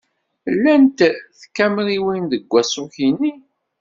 [0.55, 0.99] Llant
[1.39, 3.33] tkamriwin deg waṣuk-nni.